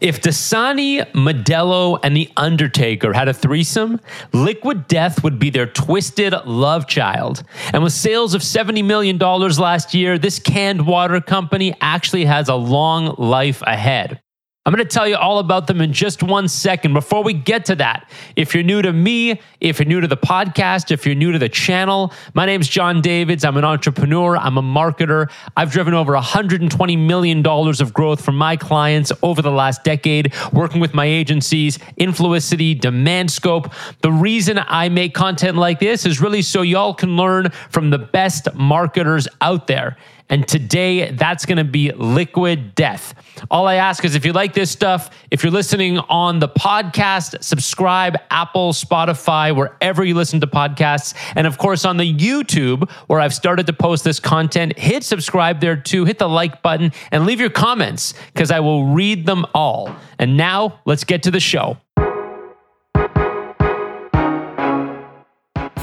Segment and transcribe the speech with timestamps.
[0.00, 3.98] If Dasani, Modelo, and The Undertaker had a threesome,
[4.32, 7.42] Liquid Death would be their twisted love child.
[7.72, 12.54] And with sales of $70 million last year, this canned water company actually has a
[12.54, 14.22] long life ahead.
[14.68, 16.92] I'm going to tell you all about them in just one second.
[16.92, 20.14] Before we get to that, if you're new to me, if you're new to the
[20.14, 23.46] podcast, if you're new to the channel, my name's Jon Davids.
[23.46, 25.30] I'm an entrepreneur, I'm a marketer.
[25.56, 30.82] I've driven over $120 million of growth for my clients over the last decade, working
[30.82, 33.72] with my agencies, Influicity, Demand Scope.
[34.02, 37.98] The reason I make content like this is really so y'all can learn from the
[37.98, 39.96] best marketers out there.
[40.30, 43.14] And today, that's going to be Liquid Death.
[43.50, 47.42] All I ask is if you like this stuff, if you're listening on the podcast,
[47.42, 51.14] subscribe, Apple, Spotify, wherever you listen to podcasts.
[51.34, 55.60] And of course, on the YouTube, where I've started to post this content, hit subscribe
[55.60, 59.46] there too, hit the like button, and leave your comments because I will read them
[59.54, 59.94] all.
[60.18, 61.78] And now, let's get to the show.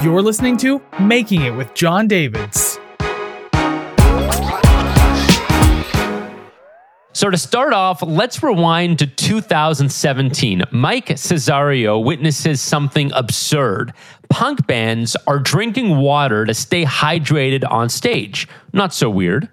[0.02, 2.78] You're listening to Making It with Jon Davids.
[7.26, 10.62] So, to start off, let's rewind to 2017.
[10.70, 13.92] Mike Cessario witnesses something absurd.
[14.28, 18.46] Punk bands are drinking water to stay hydrated on stage.
[18.72, 19.48] Not so weird.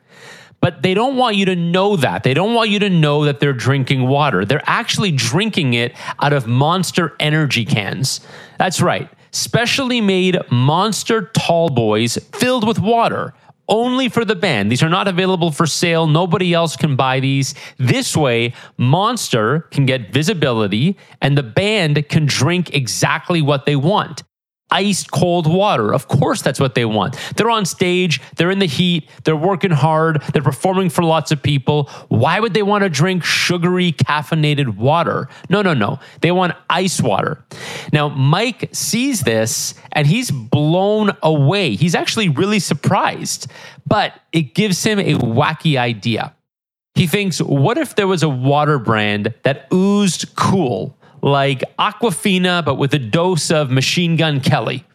[0.60, 2.22] But they don't want you to know that.
[2.22, 4.46] They don't want you to know that they're drinking water.
[4.46, 8.22] They're actually drinking it out of monster energy cans.
[8.60, 13.34] That's right, specially made monster tall boys filled with water
[13.68, 14.72] only for the band.
[14.72, 16.08] These are not available for sale.
[16.08, 17.56] Nobody else can buy these.
[17.78, 24.24] This way, Monster can get visibility and the band can drink exactly what they want
[24.74, 25.94] iced cold water.
[25.94, 27.16] Of course, that's what they want.
[27.38, 31.42] They're on stage, they're in the heat, they're working hard, they're performing for lots of
[31.42, 31.90] people.
[32.10, 35.30] Why would they want to drink sugary, caffeinated water?
[35.50, 36.00] No, no, no.
[36.22, 37.44] They want ice water.
[37.94, 41.76] Now, Mike sees this and he's blown away.
[41.76, 43.48] He's actually really surprised,
[43.88, 46.34] but it gives him a wacky idea.
[46.96, 50.98] He thinks, what if there was a water brand that oozed cool?
[51.24, 54.86] Like Aquafina, but with a dose of Machine Gun Kelly.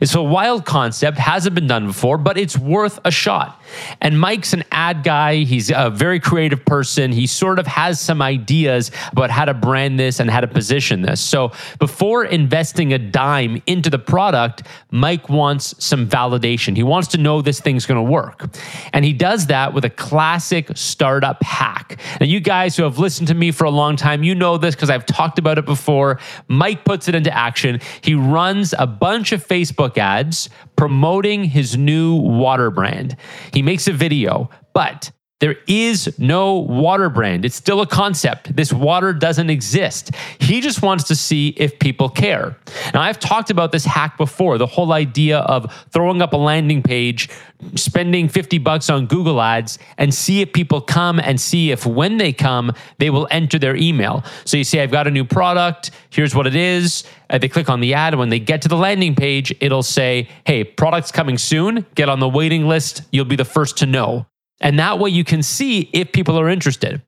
[0.00, 3.60] It's a wild concept, hasn't been done before, but it's worth a shot.
[4.00, 5.36] And Mike's an ad guy.
[5.38, 7.12] He's a very creative person.
[7.12, 11.02] He sort of has some ideas about how to brand this and how to position
[11.02, 11.20] this.
[11.20, 16.76] So before investing a dime into the product, Mike wants some validation.
[16.76, 18.48] He wants to know this thing's going to work.
[18.92, 21.98] And he does that with a classic startup hack.
[22.20, 24.74] Now, you guys who have listened to me for a long time, you know this
[24.74, 26.18] because I've talked about it before.
[26.48, 27.80] Mike puts it into action.
[28.00, 33.16] He runs a bunch of Facebook ads promoting his new water brand.
[33.52, 37.44] He makes a video, but there is no water brand.
[37.44, 38.56] It's still a concept.
[38.56, 40.12] This water doesn't exist.
[40.40, 42.56] He just wants to see if people care.
[42.94, 46.82] Now, I've talked about this hack before the whole idea of throwing up a landing
[46.82, 47.28] page,
[47.74, 52.16] spending 50 bucks on Google Ads, and see if people come and see if when
[52.16, 54.24] they come, they will enter their email.
[54.46, 55.90] So you say, I've got a new product.
[56.08, 57.04] Here's what it is.
[57.28, 58.14] Uh, they click on the ad.
[58.14, 61.84] When they get to the landing page, it'll say, Hey, product's coming soon.
[61.94, 63.02] Get on the waiting list.
[63.12, 64.26] You'll be the first to know.
[64.60, 67.02] And that way you can see if people are interested.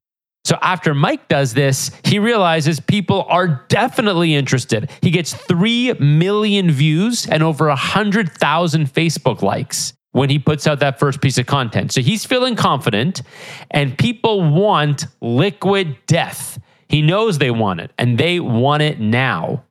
[0.45, 4.91] So after Mike does this, he realizes people are definitely interested.
[5.03, 10.99] He gets 3 million views and over 100,000 Facebook likes when he puts out that
[10.99, 11.93] first piece of content.
[11.93, 13.21] So he's feeling confident
[13.71, 16.59] and people want liquid death.
[16.89, 19.65] He knows they want it and they want it now.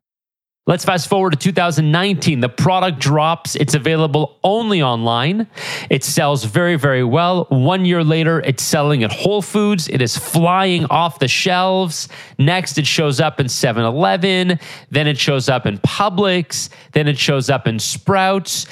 [0.68, 2.42] Let's fast forward to 2019.
[2.42, 3.56] The product drops.
[3.56, 5.48] It's available only online.
[5.90, 7.46] It sells very, very well.
[7.46, 9.88] One year later, it's selling at Whole Foods.
[9.88, 12.10] It is flying off the shelves.
[12.38, 14.60] Next, it shows up in 7 Eleven.
[14.92, 16.68] Then it shows up in Publix.
[16.92, 18.68] Then it shows up in Sprouts.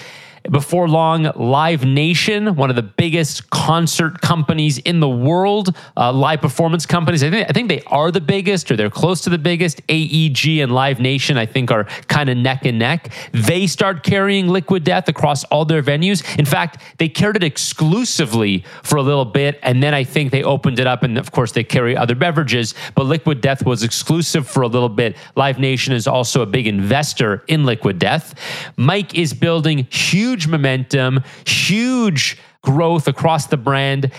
[0.51, 6.41] Before long, Live Nation, one of the biggest concert companies in the world, uh, live
[6.41, 7.23] performance companies.
[7.23, 9.81] I think, I think they are the biggest or they're close to the biggest.
[9.89, 13.11] AEG and Live Nation, I think, are kind of neck and neck.
[13.31, 16.23] They start carrying Liquid Death across all their venues.
[16.37, 20.43] In fact, they carried it exclusively for a little bit, and then I think they
[20.43, 24.47] opened it up, and of course, they carry other beverages, but Liquid Death was exclusive
[24.47, 25.15] for a little bit.
[25.35, 28.35] Live Nation is also a big investor in Liquid Death.
[28.77, 34.11] Mike is building huge huge momentum, huge growth across the brand.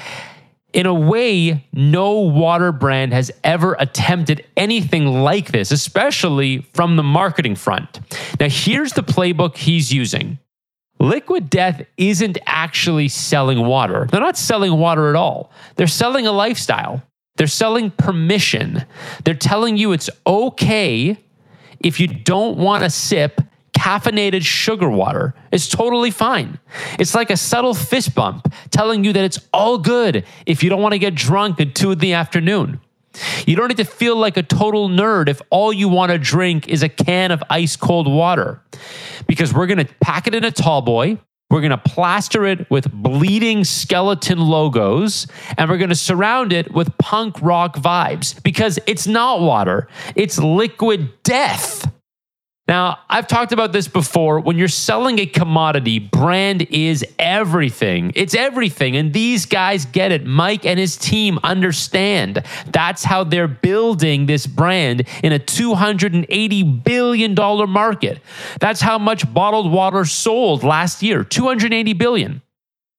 [0.73, 7.03] In a way, no water brand has ever attempted anything like this, especially from the
[7.03, 8.01] marketing front.
[8.41, 10.39] Now, here's the playbook he's using.
[10.99, 14.07] Liquid Death isn't actually selling water.
[14.11, 15.51] They're not selling water at all.
[15.77, 17.03] They're selling a lifestyle.
[17.37, 18.87] They're selling permission.
[19.25, 21.19] They're telling you it's okay
[21.81, 23.43] if you don't want to sip
[23.87, 25.33] caffeinated sugar water.
[25.53, 26.59] It's totally fine.
[26.99, 30.83] It's like a subtle fist bump telling you that it's all good if you don't
[30.83, 32.81] want to get drunk at two in the afternoon.
[33.47, 36.69] You don't need to feel like a total nerd if all you want to drink
[36.69, 38.61] is a can of ice cold water.
[39.29, 41.19] Because we're going to pack it in a tall boy.
[41.49, 46.75] We're going to plaster it with bleeding skeleton logos and we're going to surround it
[46.75, 49.87] with punk rock vibes because it's not water,
[50.17, 51.87] it's liquid death.
[52.69, 54.41] Now, I've talked about this before.
[54.41, 58.11] When you're selling a commodity, brand is everything.
[58.17, 58.97] It's everything.
[58.97, 60.27] And these guys get it.
[60.27, 62.43] Mike and his team understand.
[62.67, 67.35] That's how they're building this brand in a $280 billion
[67.71, 68.21] market.
[68.59, 72.43] That's how much bottled water sold last year $280 billion.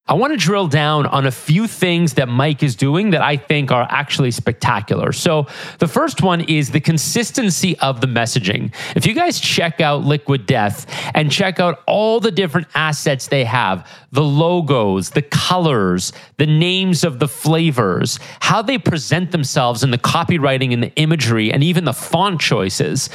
[0.10, 3.36] I want to drill down on a few things that Mike is doing that I
[3.36, 5.12] think are actually spectacular.
[5.12, 5.48] So,
[5.80, 8.74] the first one is the consistency of the messaging.
[8.96, 13.44] If you guys check out Liquid Death and check out all the different assets they
[13.44, 19.92] have the logos, the colors, the names of the flavors, how they present themselves in
[19.92, 23.10] the copywriting and the imagery, and even the font choices.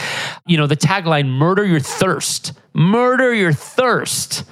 [0.46, 2.52] You know, the tagline, murder your thirst.
[2.74, 4.44] Murder your thirst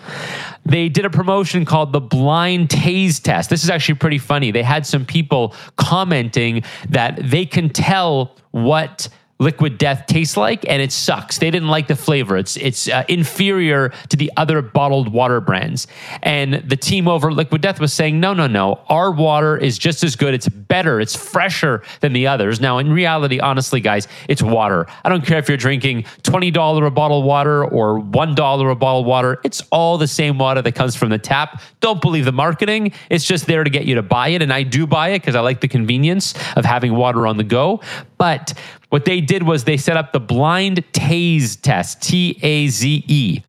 [0.71, 3.51] they did a promotion called the blind tase test.
[3.51, 4.53] This is actually pretty funny.
[4.53, 9.09] They had some people commenting that they can tell what
[9.41, 11.39] liquid death tastes like and it sucks.
[11.39, 12.37] They didn't like the flavor.
[12.37, 15.89] It's it's uh, inferior to the other bottled water brands.
[16.23, 18.81] And the team over liquid death was saying no no no.
[18.89, 20.33] Our water is just as good.
[20.33, 22.61] It's better it's fresher than the others.
[22.61, 24.87] Now in reality honestly guys it's water.
[25.05, 29.01] I don't care if you're drinking $20 a bottle of water or $1 a bottle
[29.01, 31.61] of water it's all the same water that comes from the tap.
[31.81, 32.93] Don't believe the marketing.
[33.11, 35.35] It's just there to get you to buy it and i do buy it because
[35.35, 37.81] i like the convenience of having water on the go.
[38.17, 38.55] But
[38.91, 43.43] what they did was they set up the blind tase test, T A Z E.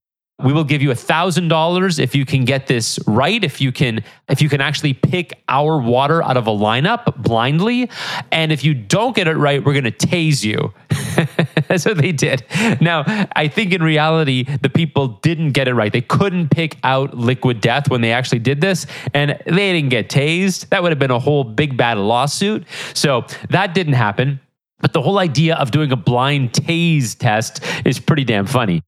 [0.44, 3.44] We will give you a thousand dollars if you can get this right.
[3.44, 7.90] If you can, if you can actually pick our water out of a lineup blindly,
[8.32, 10.74] and if you don't get it right, we're going to tase you.
[11.68, 12.44] That's what they did.
[12.82, 13.04] Now,
[13.36, 15.92] I think in reality, the people didn't get it right.
[15.92, 20.10] They couldn't pick out liquid death when they actually did this, and they didn't get
[20.10, 20.70] tased.
[20.70, 22.66] That would have been a whole big bad lawsuit.
[22.94, 24.40] So that didn't happen.
[24.80, 28.82] But the whole idea of doing a blind tase test is pretty damn funny.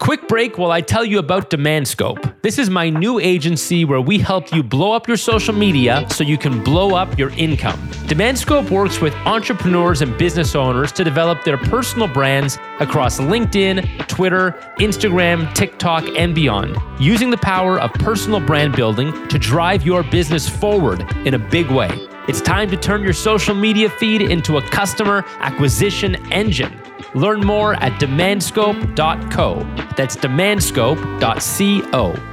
[0.00, 2.40] Quick break while I tell you about DemandScope.
[2.40, 6.24] This is my new agency where we help you blow up your social media so
[6.24, 7.78] you can blow up your income.
[8.08, 14.52] DemandScope works with entrepreneurs and business owners to develop their personal brands across LinkedIn, Twitter,
[14.78, 20.48] Instagram, TikTok, and beyond, using the power of personal brand building to drive your business
[20.48, 22.09] forward in a big way.
[22.30, 26.80] It's time to turn your social media feed into a customer acquisition engine.
[27.12, 29.54] Learn more at demandscope.co.
[29.96, 32.29] That's demandscope.co.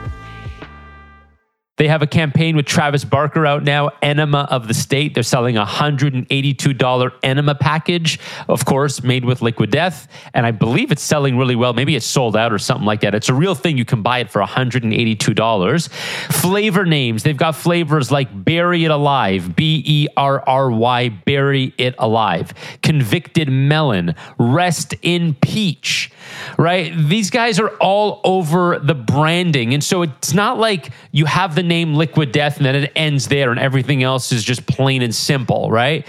[1.78, 5.14] They have a campaign with Travis Barker out now, Enema of the State.
[5.14, 10.08] They're selling a $182 Enema package, of course, made with Liquid Death.
[10.34, 11.74] And I believe it's selling really well.
[11.74, 13.14] Maybe it's sold out or something like that.
[13.14, 13.78] It's a real thing.
[13.78, 15.90] You can buy it for $182.
[16.34, 17.22] Flavor names.
[17.22, 22.54] They've got flavors like Berry It Alive, B E R R Y, Berry It Alive.
[22.82, 26.12] Convicted Melon, Rest in Peach,
[26.58, 26.94] right?
[26.96, 29.74] These guys are all over the branding.
[29.74, 33.28] And so it's not like you have the name Liquid Death and then it ends
[33.28, 36.06] there and everything else is just plain and simple, right?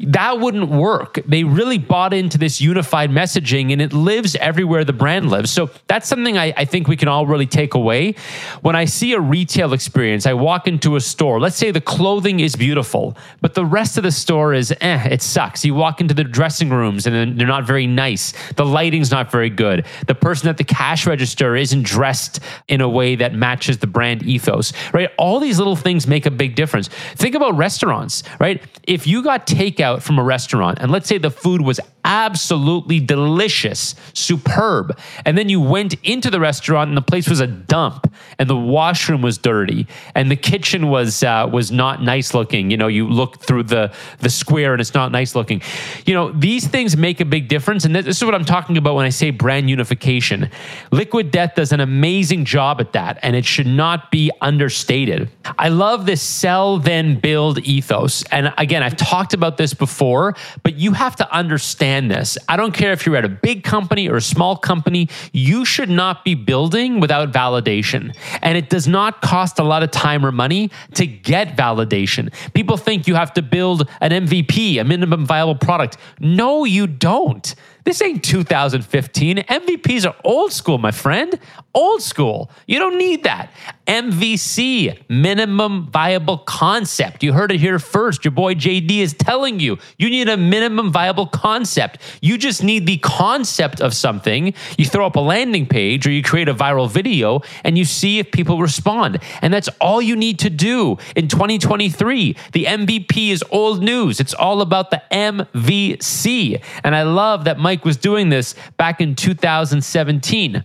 [0.00, 1.20] That wouldn't work.
[1.24, 5.52] They really bought into this unified messaging and it lives everywhere the brand lives.
[5.52, 8.16] So that's something I, I, think we can all really take away.
[8.62, 12.40] When I see a retail experience, I walk into a store, let's say the clothing
[12.40, 15.64] is beautiful, but the rest of the store is eh, it sucks.
[15.64, 18.32] You walk into the dressing rooms and they're not very nice.
[18.56, 19.86] The lighting's not very good.
[20.08, 24.24] The person at the cash register isn't dressed in a way that matches the brand
[24.24, 25.10] ethos, right?
[25.18, 26.88] All these little things make a big difference.
[27.14, 28.60] Think about restaurants, right?
[28.82, 33.00] If you got takeout out from a restaurant and let's say the food was absolutely
[33.00, 38.12] delicious, superb, and then you went into the restaurant and the place was a dump
[38.38, 42.70] and the washroom was dirty and the kitchen was uh, was not nice looking.
[42.70, 45.62] You know, you look through the the square and it's not nice looking.
[46.06, 48.94] You know, these things make a big difference, and this is what I'm talking about
[48.94, 50.50] when I say brand unification.
[50.92, 55.30] Liquid Death does an amazing job at that, and it should not be understated.
[55.58, 60.74] I love this sell then build ethos, and again, I've talked about this before, but
[60.74, 62.38] you have to understand understand this.
[62.48, 65.88] I don't care if you're at a big company or a small company, you should
[65.88, 68.14] not be building without validation.
[68.42, 72.32] And it does not cost a lot of time or money to get validation.
[72.54, 75.96] People think you have to build an MVP, a minimum viable product.
[76.18, 77.54] No, you don't.
[77.84, 79.36] This ain't 2015.
[79.36, 81.38] MVPs are old school, my friend.
[81.74, 82.50] Old school.
[82.66, 83.52] You don't need that.
[83.86, 87.22] MVC, minimum viable concept.
[87.22, 88.24] You heard it here first.
[88.24, 92.00] Your boy JD is telling you you need a minimum viable concept.
[92.22, 94.54] You just need the concept of something.
[94.78, 98.18] You throw up a landing page or you create a viral video and you see
[98.18, 99.18] if people respond.
[99.42, 102.36] And that's all you need to do in 2023.
[102.52, 104.20] The MVP is old news.
[104.20, 106.62] It's all about the MVC.
[106.82, 110.64] And I love that Mike was doing this back in 2017.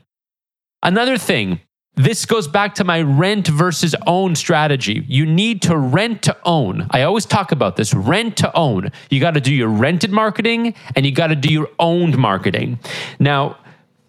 [0.83, 1.61] Another thing,
[1.95, 5.03] this goes back to my rent versus own strategy.
[5.07, 6.87] You need to rent to own.
[6.91, 8.91] I always talk about this rent to own.
[9.09, 12.79] You got to do your rented marketing and you got to do your owned marketing.
[13.19, 13.57] Now,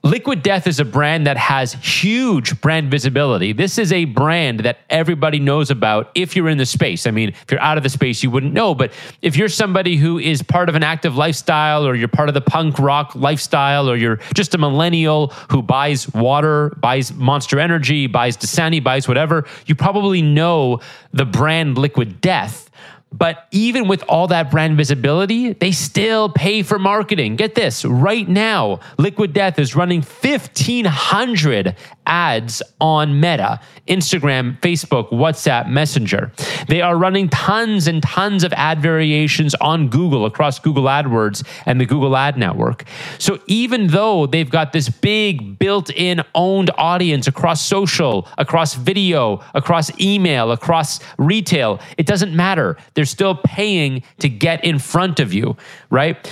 [0.03, 3.53] Liquid Death is a brand that has huge brand visibility.
[3.53, 7.07] This is a brand that everybody knows about if you're in the space.
[7.07, 8.75] I mean, if you're out of the space, you wouldn't know.
[8.75, 12.35] But if you're somebody who is part of an active lifestyle, or you're part of
[12.35, 18.07] the punk rock lifestyle, or you're just a millennial who buys water, buys Monster Energy,
[18.07, 20.81] buys Dasani, buys whatever, you probably know
[21.13, 22.70] the brand Liquid Death.
[23.13, 27.37] But even with all that brand visibility, they still pay for marketing.
[27.37, 31.77] Get this right now, Liquid Death is running 1,500
[32.07, 36.33] ads on Meta, Instagram, Facebook, WhatsApp, Messenger.
[36.69, 41.81] They are running tons and tons of ad variations on Google across Google AdWords and
[41.81, 42.85] the Google Ad Network.
[43.19, 49.43] So even though they've got this big built in owned audience across social, across video,
[49.55, 52.77] across email, across retail, it doesn't matter.
[52.95, 55.57] They're still paying to get in front of you,
[55.91, 56.31] right?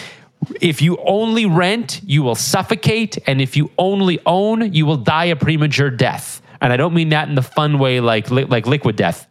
[0.61, 3.19] If you only rent, you will suffocate.
[3.27, 6.43] And if you only own, you will die a premature death.
[6.61, 9.29] And I don't mean that in the fun way like, like liquid death.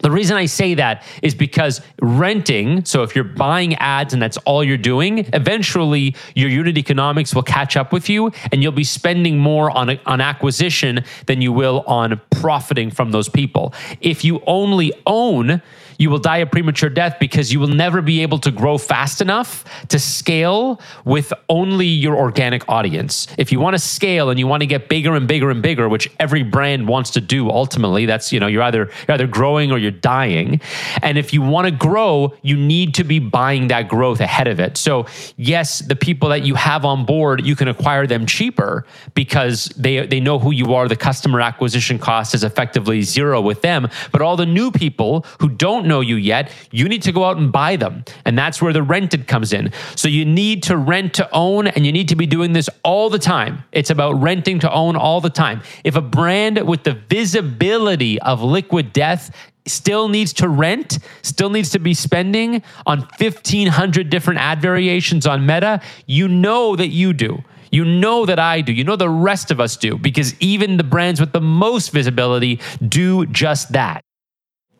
[0.00, 4.36] The reason I say that is because renting, so if you're buying ads and that's
[4.38, 8.84] all you're doing, eventually your unit economics will catch up with you and you'll be
[8.84, 13.72] spending more on, on acquisition than you will on profiting from those people.
[14.02, 15.62] If you only own,
[15.98, 19.20] you will die a premature death because you will never be able to grow fast
[19.20, 23.26] enough to scale with only your organic audience.
[23.38, 25.88] If you want to scale and you want to get bigger and bigger and bigger,
[25.88, 29.72] which every brand wants to do ultimately, that's you know, you're either you're either growing
[29.72, 30.60] or you're dying.
[31.02, 34.60] And if you want to grow, you need to be buying that growth ahead of
[34.60, 34.76] it.
[34.76, 39.66] So, yes, the people that you have on board, you can acquire them cheaper because
[39.76, 40.88] they they know who you are.
[40.88, 43.88] The customer acquisition cost is effectively zero with them.
[44.12, 45.48] But all the new people who
[45.86, 48.04] know you yet, you need to go out and buy them.
[48.24, 49.72] And that's where the rented comes in.
[49.94, 53.10] So you need to rent to own, and you need to be doing this all
[53.10, 53.64] the time.
[53.72, 55.62] It's about renting to own all the time.
[55.84, 59.34] If a brand with the visibility of liquid death
[59.66, 65.44] still needs to rent, still needs to be spending on 1,500 different ad variations on
[65.44, 67.42] Meta, you know that you do.
[67.70, 68.72] You know that I do.
[68.72, 72.60] You know the rest of us do because even the brands with the most visibility
[72.86, 74.05] do just that.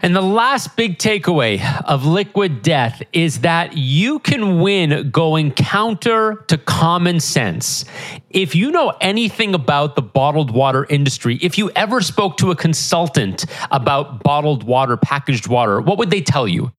[0.01, 6.45] And the last big takeaway of liquid death is that you can win going counter
[6.49, 7.87] to common sense.
[8.29, 12.57] If you know anything about the bottled water industry, if you ever spoke to a
[12.57, 16.73] consultant about bottled water, packaged water, what would they tell you?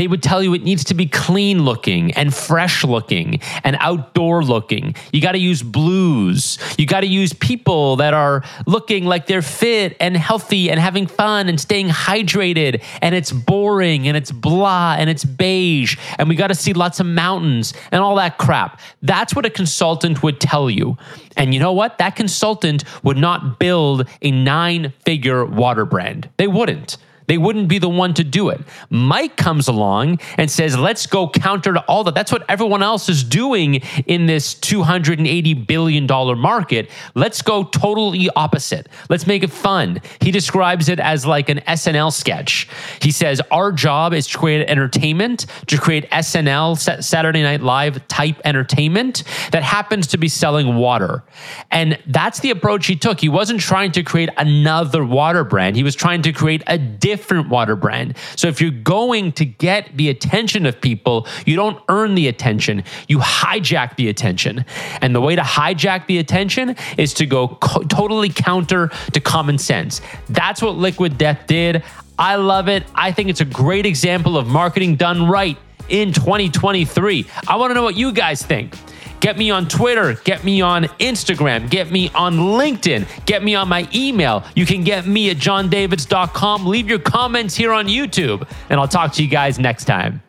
[0.00, 4.42] They would tell you it needs to be clean looking and fresh looking and outdoor
[4.42, 4.94] looking.
[5.12, 6.56] You got to use blues.
[6.78, 11.06] You got to use people that are looking like they're fit and healthy and having
[11.06, 12.82] fun and staying hydrated.
[13.02, 15.98] And it's boring and it's blah and it's beige.
[16.18, 18.80] And we got to see lots of mountains and all that crap.
[19.02, 20.96] That's what a consultant would tell you.
[21.36, 21.98] And you know what?
[21.98, 26.30] That consultant would not build a nine figure water brand.
[26.38, 26.96] They wouldn't.
[27.30, 28.60] They wouldn't be the one to do it.
[28.90, 32.14] Mike comes along and says, let's go counter to all that.
[32.16, 36.90] That's what everyone else is doing in this $280 billion market.
[37.14, 38.88] Let's go totally opposite.
[39.08, 40.00] Let's make it fun.
[40.20, 42.68] He describes it as like an SNL sketch.
[43.00, 48.40] He says, Our job is to create entertainment, to create SNL, Saturday Night Live type
[48.44, 49.22] entertainment
[49.52, 51.22] that happens to be selling water.
[51.70, 53.20] And that's the approach he took.
[53.20, 57.19] He wasn't trying to create another water brand, he was trying to create a different
[57.20, 58.16] different water brand.
[58.34, 62.82] So if you're going to get the attention of people, you don't earn the attention,
[63.08, 64.64] you hijack the attention.
[65.02, 69.58] And the way to hijack the attention is to go co- totally counter to common
[69.58, 70.00] sense.
[70.30, 71.82] That's what Liquid Death did.
[72.18, 72.84] I love it.
[72.94, 75.58] I think it's a great example of marketing done right
[75.90, 77.26] in 2023.
[77.48, 78.76] I want to know what you guys think.
[79.20, 83.68] Get me on Twitter, get me on Instagram, get me on LinkedIn, get me on
[83.68, 84.44] my email.
[84.54, 86.66] You can get me at jondavids.com.
[86.66, 90.22] Leave your comments here on YouTube, and I'll talk to you guys next time.